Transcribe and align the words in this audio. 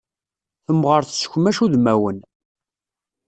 Temɣeṛ 0.65 1.01
tessekmac 1.03 1.57
udmawen. 1.65 2.17